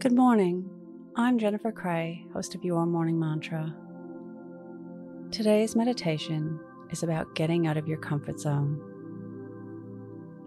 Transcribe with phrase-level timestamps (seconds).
[0.00, 0.70] Good morning.
[1.16, 3.74] I'm Jennifer Cray, host of Your Morning Mantra.
[5.32, 6.60] Today's meditation
[6.90, 8.80] is about getting out of your comfort zone.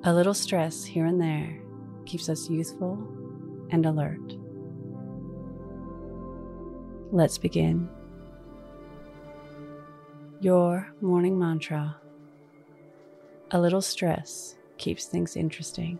[0.06, 1.62] A little stress here and there
[2.06, 2.98] keeps us youthful
[3.72, 4.38] and alert.
[7.12, 7.90] Let's begin.
[10.40, 11.98] Your morning mantra.
[13.52, 16.00] A little stress keeps things interesting.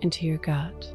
[0.00, 0.92] into your gut.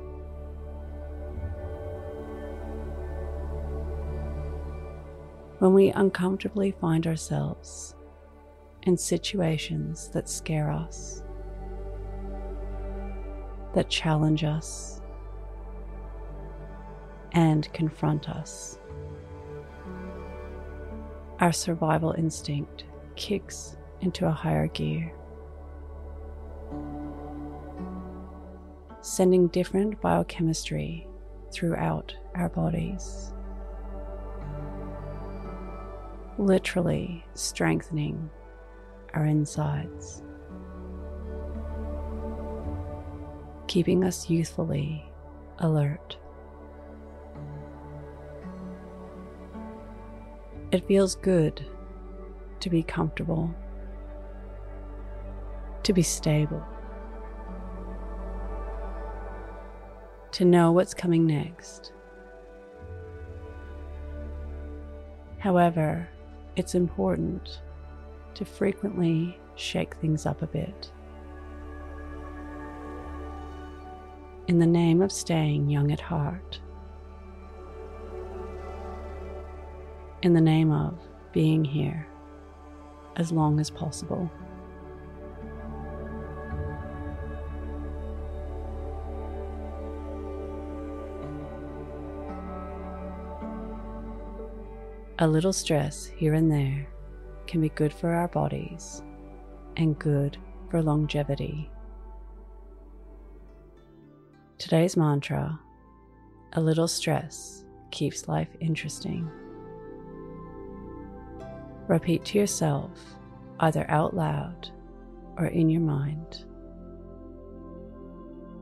[5.59, 7.95] When we uncomfortably find ourselves
[8.83, 11.23] in situations that scare us,
[13.73, 15.01] that challenge us,
[17.31, 18.77] and confront us,
[21.39, 22.83] our survival instinct
[23.15, 25.13] kicks into a higher gear.
[29.03, 31.05] Sending different biochemistry
[31.51, 33.33] throughout our bodies,
[36.37, 38.29] literally strengthening
[39.13, 40.23] our insides,
[43.67, 45.03] keeping us youthfully
[45.59, 46.15] alert.
[50.71, 51.65] It feels good
[52.61, 53.53] to be comfortable,
[55.83, 56.65] to be stable.
[60.33, 61.93] To know what's coming next.
[65.37, 66.09] However,
[66.55, 67.61] it's important
[68.33, 70.91] to frequently shake things up a bit.
[74.47, 76.59] In the name of staying young at heart,
[80.23, 80.95] in the name of
[81.31, 82.07] being here
[83.17, 84.31] as long as possible.
[95.23, 96.85] A little stress here and there
[97.47, 99.01] can be good for our bodies
[99.77, 100.35] and good
[100.69, 101.71] for longevity.
[104.57, 105.57] Today's mantra
[106.51, 109.31] a little stress keeps life interesting.
[111.87, 112.91] Repeat to yourself,
[113.61, 114.71] either out loud
[115.37, 116.43] or in your mind.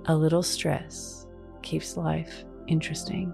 [0.05, 1.25] A little stress
[1.63, 3.33] keeps life interesting.